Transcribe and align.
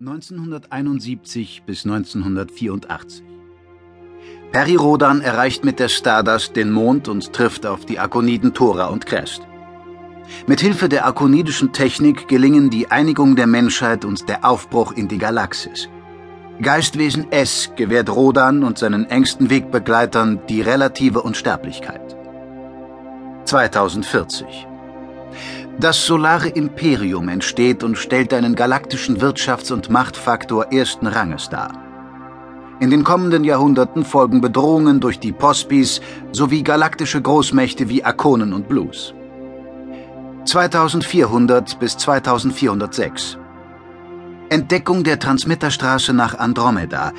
1971 0.00 1.64
bis 1.66 1.84
1984. 1.84 3.24
Peri 4.52 4.76
Rodan 4.76 5.20
erreicht 5.20 5.64
mit 5.64 5.80
der 5.80 5.88
Stardust 5.88 6.54
den 6.54 6.70
Mond 6.70 7.08
und 7.08 7.32
trifft 7.32 7.66
auf 7.66 7.84
die 7.84 7.98
Akoniden 7.98 8.54
Thora 8.54 8.86
und 8.86 9.06
Crest. 9.06 9.42
Mit 10.46 10.60
Hilfe 10.60 10.88
der 10.88 11.04
akonidischen 11.04 11.72
Technik 11.72 12.28
gelingen 12.28 12.70
die 12.70 12.88
Einigung 12.92 13.34
der 13.34 13.48
Menschheit 13.48 14.04
und 14.04 14.28
der 14.28 14.44
Aufbruch 14.44 14.92
in 14.92 15.08
die 15.08 15.18
Galaxis. 15.18 15.88
Geistwesen 16.62 17.32
S 17.32 17.72
gewährt 17.74 18.08
Rodan 18.08 18.62
und 18.62 18.78
seinen 18.78 19.04
engsten 19.06 19.50
Wegbegleitern 19.50 20.40
die 20.48 20.60
relative 20.60 21.22
Unsterblichkeit. 21.22 22.16
2040 23.46 24.67
das 25.78 26.06
solare 26.06 26.48
Imperium 26.48 27.28
entsteht 27.28 27.84
und 27.84 27.96
stellt 27.96 28.34
einen 28.34 28.54
galaktischen 28.54 29.20
Wirtschafts- 29.20 29.72
und 29.72 29.90
Machtfaktor 29.90 30.72
ersten 30.72 31.06
Ranges 31.06 31.48
dar. 31.48 31.70
In 32.80 32.90
den 32.90 33.04
kommenden 33.04 33.44
Jahrhunderten 33.44 34.04
folgen 34.04 34.40
Bedrohungen 34.40 35.00
durch 35.00 35.18
die 35.18 35.32
Pospis 35.32 36.00
sowie 36.32 36.62
galaktische 36.62 37.20
Großmächte 37.20 37.88
wie 37.88 38.04
Akonen 38.04 38.52
und 38.52 38.68
Blues. 38.68 39.14
2400 40.44 41.78
bis 41.78 41.96
2406 41.96 43.38
Entdeckung 44.48 45.04
der 45.04 45.18
Transmitterstraße 45.18 46.14
nach 46.14 46.38
Andromeda, 46.38 47.12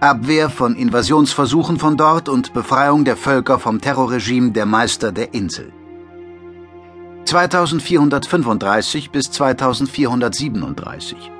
Abwehr 0.00 0.50
von 0.50 0.74
Invasionsversuchen 0.74 1.78
von 1.78 1.96
dort 1.96 2.28
und 2.28 2.52
Befreiung 2.52 3.04
der 3.04 3.16
Völker 3.16 3.58
vom 3.58 3.80
Terrorregime 3.80 4.50
der 4.50 4.66
Meister 4.66 5.12
der 5.12 5.32
Insel. 5.32 5.72
2435 7.24 9.10
bis 9.10 9.30
2437. 9.30 11.30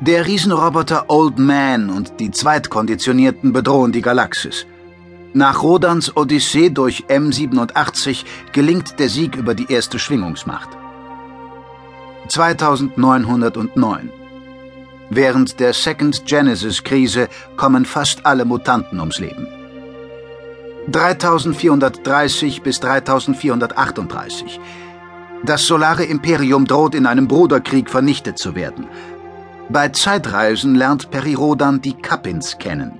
Der 0.00 0.26
Riesenroboter 0.26 1.06
Old 1.08 1.38
Man 1.38 1.90
und 1.90 2.20
die 2.20 2.30
Zweitkonditionierten 2.30 3.52
bedrohen 3.52 3.92
die 3.92 4.02
Galaxis. 4.02 4.66
Nach 5.32 5.62
Rodans 5.62 6.16
Odyssee 6.16 6.70
durch 6.70 7.04
M87 7.08 8.24
gelingt 8.52 8.98
der 8.98 9.08
Sieg 9.08 9.36
über 9.36 9.54
die 9.54 9.72
erste 9.72 9.98
Schwingungsmacht. 9.98 10.68
2909 12.28 14.10
Während 15.10 15.60
der 15.60 15.72
Second 15.72 16.24
Genesis-Krise 16.24 17.28
kommen 17.56 17.84
fast 17.84 18.24
alle 18.24 18.44
Mutanten 18.44 19.00
ums 19.00 19.18
Leben. 19.18 19.46
3430 20.88 22.62
bis 22.62 22.80
3438. 22.80 24.60
Das 25.44 25.66
solare 25.66 26.04
Imperium 26.04 26.66
droht 26.66 26.94
in 26.94 27.06
einem 27.06 27.28
Bruderkrieg 27.28 27.90
vernichtet 27.90 28.38
zu 28.38 28.54
werden. 28.54 28.86
Bei 29.68 29.88
Zeitreisen 29.88 30.74
lernt 30.74 31.10
Perirodan 31.10 31.80
die 31.80 31.94
Kappins 31.94 32.58
kennen. 32.58 32.98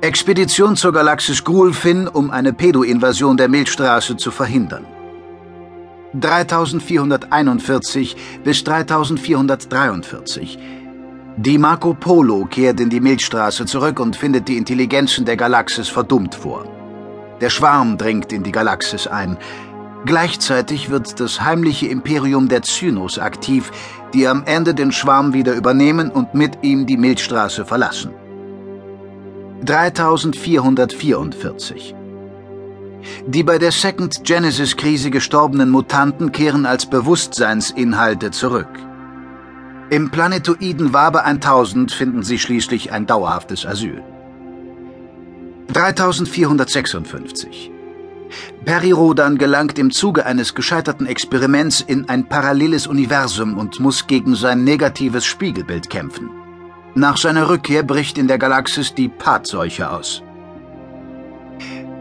Expedition 0.00 0.76
zur 0.76 0.92
Galaxis 0.92 1.44
Gulfin, 1.44 2.08
um 2.08 2.30
eine 2.30 2.52
Pedo-Invasion 2.52 3.36
der 3.36 3.48
Milchstraße 3.48 4.16
zu 4.16 4.30
verhindern. 4.30 4.86
3441 6.14 8.16
bis 8.42 8.64
3443. 8.64 10.58
Die 11.36 11.56
Marco 11.56 11.94
Polo 11.94 12.46
kehrt 12.46 12.80
in 12.80 12.90
die 12.90 13.00
Milchstraße 13.00 13.64
zurück 13.64 14.00
und 14.00 14.16
findet 14.16 14.48
die 14.48 14.58
Intelligenzen 14.58 15.24
der 15.24 15.36
Galaxis 15.36 15.88
verdummt 15.88 16.34
vor. 16.34 16.81
Der 17.42 17.50
Schwarm 17.50 17.98
dringt 17.98 18.32
in 18.32 18.42
die 18.44 18.52
Galaxis 18.52 19.08
ein. 19.08 19.36
Gleichzeitig 20.06 20.90
wird 20.90 21.18
das 21.18 21.40
heimliche 21.40 21.88
Imperium 21.88 22.46
der 22.48 22.62
Zynos 22.62 23.18
aktiv, 23.18 23.72
die 24.14 24.28
am 24.28 24.44
Ende 24.46 24.74
den 24.74 24.92
Schwarm 24.92 25.34
wieder 25.34 25.54
übernehmen 25.54 26.10
und 26.10 26.34
mit 26.34 26.58
ihm 26.62 26.86
die 26.86 26.96
Milchstraße 26.96 27.64
verlassen. 27.64 28.12
3444 29.64 31.96
Die 33.26 33.42
bei 33.42 33.58
der 33.58 33.72
Second 33.72 34.22
Genesis-Krise 34.22 35.10
gestorbenen 35.10 35.70
Mutanten 35.70 36.30
kehren 36.30 36.64
als 36.64 36.86
Bewusstseinsinhalte 36.86 38.30
zurück. 38.30 38.70
Im 39.90 40.12
Planetoiden 40.12 40.92
Wabe 40.92 41.24
1000 41.24 41.90
finden 41.90 42.22
sie 42.22 42.38
schließlich 42.38 42.92
ein 42.92 43.06
dauerhaftes 43.06 43.66
Asyl. 43.66 44.00
3456. 45.68 47.72
Perirodan 48.64 49.38
gelangt 49.38 49.78
im 49.78 49.90
Zuge 49.90 50.26
eines 50.26 50.54
gescheiterten 50.54 51.06
Experiments 51.06 51.80
in 51.80 52.08
ein 52.08 52.28
paralleles 52.28 52.86
Universum 52.86 53.58
und 53.58 53.80
muss 53.80 54.06
gegen 54.06 54.34
sein 54.34 54.64
negatives 54.64 55.24
Spiegelbild 55.24 55.90
kämpfen. 55.90 56.30
Nach 56.94 57.16
seiner 57.16 57.48
Rückkehr 57.48 57.82
bricht 57.82 58.18
in 58.18 58.28
der 58.28 58.38
Galaxis 58.38 58.94
die 58.94 59.08
Patseuche 59.08 59.90
aus. 59.90 60.22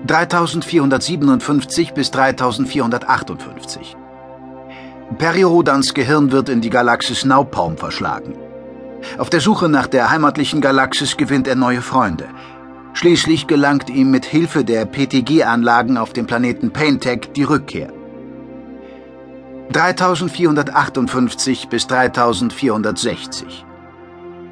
3457 0.08 1.94
bis 1.94 2.12
3458. 2.12 3.96
Perirodans 5.18 5.94
Gehirn 5.94 6.32
wird 6.32 6.50
in 6.50 6.62
die 6.62 6.70
Galaxis 6.70 7.26
Naupaum 7.26 7.78
verschlagen. 7.78 8.34
Auf 9.18 9.30
der 9.30 9.42
Suche 9.42 9.68
nach 9.68 9.88
der 9.88 10.10
heimatlichen 10.10 10.62
Galaxis 10.62 11.18
gewinnt 11.18 11.48
er 11.48 11.56
neue 11.56 11.82
Freunde– 11.82 12.26
Schließlich 12.94 13.48
gelangt 13.48 13.90
ihm 13.90 14.12
mit 14.12 14.26
Hilfe 14.26 14.64
der 14.64 14.86
PTG-Anlagen 14.86 15.98
auf 15.98 16.14
dem 16.14 16.28
Planeten 16.28 16.72
Paintech 16.72 17.32
die 17.36 17.44
Rückkehr. 17.44 17.92
3458 19.72 21.70
bis 21.70 21.88
3460. 21.88 23.66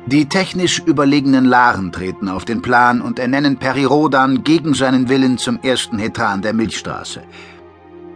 Die 0.05 0.27
technisch 0.27 0.79
überlegenen 0.79 1.45
Laren 1.45 1.91
treten 1.91 2.29
auf 2.29 2.45
den 2.45 2.61
Plan 2.61 3.01
und 3.01 3.19
ernennen 3.19 3.57
Peri 3.57 3.83
Rodan 3.83 4.43
gegen 4.43 4.73
seinen 4.73 5.09
Willen 5.09 5.37
zum 5.37 5.59
ersten 5.61 5.99
Hetran 5.99 6.41
der 6.41 6.53
Milchstraße. 6.53 7.21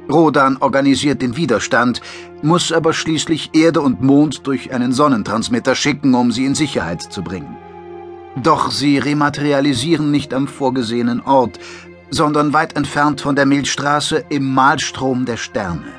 Rodan 0.10 0.58
organisiert 0.60 1.22
den 1.22 1.36
Widerstand, 1.36 2.02
muss 2.42 2.72
aber 2.72 2.94
schließlich 2.94 3.52
Erde 3.54 3.82
und 3.82 4.02
Mond 4.02 4.48
durch 4.48 4.74
einen 4.74 4.92
Sonnentransmitter 4.92 5.76
schicken, 5.76 6.16
um 6.16 6.32
sie 6.32 6.46
in 6.46 6.56
Sicherheit 6.56 7.02
zu 7.02 7.22
bringen. 7.22 7.56
Doch 8.36 8.72
sie 8.72 8.98
rematerialisieren 8.98 10.10
nicht 10.10 10.34
am 10.34 10.48
vorgesehenen 10.48 11.22
Ort, 11.22 11.60
sondern 12.10 12.54
weit 12.54 12.76
entfernt 12.76 13.22
von 13.22 13.36
der 13.36 13.46
Milchstraße 13.46 14.26
im 14.30 14.54
Malstrom 14.54 15.26
der 15.26 15.38
Sterne. 15.38 15.94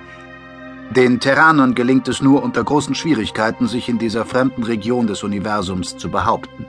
Den 0.91 1.19
Terranern 1.19 1.75
gelingt 1.75 2.09
es 2.09 2.23
nur 2.23 2.43
unter 2.43 2.63
großen 2.63 2.95
Schwierigkeiten, 2.95 3.67
sich 3.67 3.89
in 3.89 3.99
dieser 3.99 4.25
fremden 4.25 4.63
Region 4.63 5.07
des 5.07 5.23
Universums 5.25 5.97
zu 5.97 6.11
behaupten. 6.11 6.67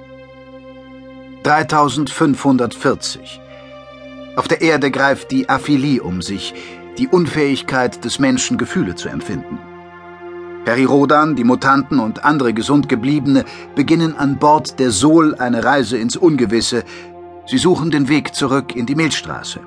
3540 1.43 3.39
Auf 4.35 4.47
der 4.47 4.61
Erde 4.61 4.89
greift 4.89 5.31
die 5.31 5.47
Aphilie 5.47 6.01
um 6.01 6.21
sich, 6.21 6.53
die 6.97 7.07
Unfähigkeit 7.07 8.03
des 8.03 8.17
Menschen 8.19 8.57
Gefühle 8.57 8.95
zu 8.95 9.09
empfinden. 9.09 9.59
Perirodan, 10.65 11.35
die 11.35 11.43
Mutanten 11.43 11.99
und 11.99 12.25
andere 12.25 12.51
Gesundgebliebene 12.51 13.45
beginnen 13.75 14.17
an 14.17 14.37
Bord 14.37 14.79
der 14.79 14.89
Sol 14.89 15.35
eine 15.35 15.63
Reise 15.63 15.97
ins 15.97 16.17
Ungewisse. 16.17 16.83
Sie 17.45 17.59
suchen 17.59 17.91
den 17.91 18.09
Weg 18.09 18.33
zurück 18.33 18.75
in 18.75 18.87
die 18.87 18.95
Milchstraße. 18.95 19.59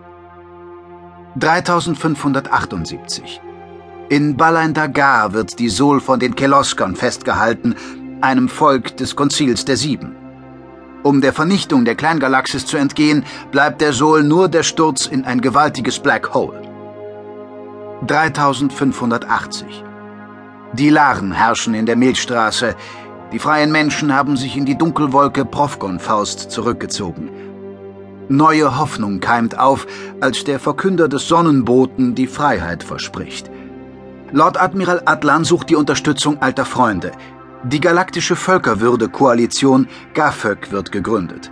3578 1.37 3.41
In 4.09 4.37
Balain 4.37 4.75
Dagar 4.75 5.33
wird 5.33 5.61
die 5.61 5.69
Sol 5.69 6.01
von 6.01 6.19
den 6.19 6.35
Keloskern 6.35 6.97
festgehalten, 6.97 7.77
einem 8.21 8.49
Volk 8.49 8.97
des 8.97 9.15
Konzils 9.15 9.65
der 9.65 9.77
Sieben. 9.77 10.17
Um 11.05 11.21
der 11.21 11.33
Vernichtung 11.33 11.85
der 11.85 11.95
Kleingalaxis 11.95 12.67
zu 12.67 12.77
entgehen, 12.77 13.25
bleibt 13.53 13.81
der 13.81 13.93
Sol 13.93 14.25
nur 14.25 14.49
der 14.49 14.65
Sturz 14.65 15.07
in 15.07 15.25
ein 15.25 15.41
gewaltiges 15.41 16.01
Black 16.01 16.35
Hole. 16.35 16.61
3580 18.05 19.85
die 20.73 20.91
Laren 20.91 21.33
herrschen 21.33 21.75
in 21.75 21.87
der 21.87 21.97
Milchstraße. 21.97 22.75
Die 23.33 23.39
freien 23.39 23.73
Menschen 23.73 24.15
haben 24.15 24.37
sich 24.37 24.56
in 24.56 24.65
die 24.65 24.76
Dunkelwolke 24.76 25.44
Profgon-Faust 25.44 26.50
zurückgezogen. 26.50 27.31
Neue 28.29 28.79
Hoffnung 28.79 29.20
keimt 29.20 29.59
auf, 29.59 29.87
als 30.20 30.44
der 30.44 30.61
Verkünder 30.61 31.09
des 31.09 31.29
Sonnenboten 31.29 32.15
die 32.15 32.26
Freiheit 32.26 32.85
verspricht. 32.85 33.50
Lord 34.32 34.61
Admiral 34.61 35.03
Atlan 35.06 35.44
sucht 35.44 35.70
die 35.70 35.76
Unterstützung 35.76 36.43
alter 36.43 36.67
Freunde. 36.67 37.12
Die 37.65 37.81
galaktische 37.81 38.37
Völkerwürde-Koalition 38.37 39.88
GAFÖK 40.12 40.70
wird 40.70 40.93
gegründet. 40.93 41.50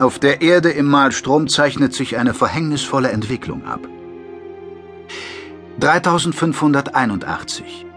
Auf 0.00 0.18
der 0.18 0.42
Erde 0.42 0.70
im 0.70 0.86
Malstrom 0.86 1.48
zeichnet 1.48 1.94
sich 1.94 2.18
eine 2.18 2.34
verhängnisvolle 2.34 3.10
Entwicklung 3.10 3.64
ab. 3.64 3.80
3581 5.78 7.87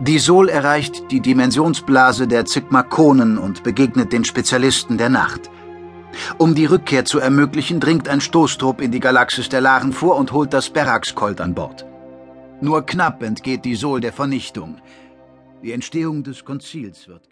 die 0.00 0.18
Sol 0.18 0.48
erreicht 0.48 1.10
die 1.10 1.20
Dimensionsblase 1.20 2.26
der 2.26 2.46
Zygmakonen 2.46 3.36
und 3.36 3.62
begegnet 3.62 4.14
den 4.14 4.24
Spezialisten 4.24 4.96
der 4.96 5.10
Nacht. 5.10 5.50
Um 6.38 6.54
die 6.54 6.64
Rückkehr 6.64 7.04
zu 7.04 7.18
ermöglichen, 7.18 7.80
dringt 7.80 8.08
ein 8.08 8.22
Stoßtrupp 8.22 8.80
in 8.80 8.92
die 8.92 9.00
Galaxis 9.00 9.50
der 9.50 9.60
Laren 9.60 9.92
vor 9.92 10.16
und 10.16 10.32
holt 10.32 10.54
das 10.54 10.70
Berax-Colt 10.70 11.42
an 11.42 11.54
Bord. 11.54 11.84
Nur 12.62 12.86
knapp 12.86 13.22
entgeht 13.22 13.66
die 13.66 13.74
Sol 13.74 14.00
der 14.00 14.14
Vernichtung. 14.14 14.78
Die 15.62 15.72
Entstehung 15.72 16.22
des 16.22 16.46
Konzils 16.46 17.06
wird 17.06 17.28